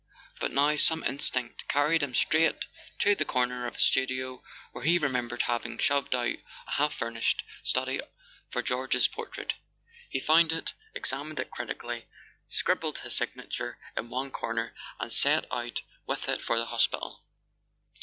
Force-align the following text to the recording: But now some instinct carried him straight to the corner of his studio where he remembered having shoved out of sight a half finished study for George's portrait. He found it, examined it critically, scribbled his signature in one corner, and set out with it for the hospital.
But 0.39 0.49
now 0.49 0.77
some 0.77 1.03
instinct 1.03 1.67
carried 1.67 2.01
him 2.01 2.15
straight 2.15 2.65
to 2.97 3.13
the 3.13 3.23
corner 3.23 3.67
of 3.67 3.75
his 3.75 3.85
studio 3.85 4.41
where 4.71 4.83
he 4.83 4.97
remembered 4.97 5.43
having 5.43 5.77
shoved 5.77 6.15
out 6.15 6.25
of 6.27 6.39
sight 6.39 6.45
a 6.67 6.71
half 6.71 6.93
finished 6.95 7.43
study 7.61 8.01
for 8.49 8.63
George's 8.63 9.07
portrait. 9.07 9.53
He 10.09 10.19
found 10.19 10.53
it, 10.53 10.73
examined 10.95 11.39
it 11.39 11.51
critically, 11.51 12.07
scribbled 12.47 12.97
his 12.97 13.15
signature 13.15 13.77
in 13.95 14.09
one 14.09 14.31
corner, 14.31 14.73
and 14.99 15.13
set 15.13 15.45
out 15.53 15.83
with 16.07 16.27
it 16.27 16.41
for 16.41 16.57
the 16.57 16.65
hospital. 16.65 17.23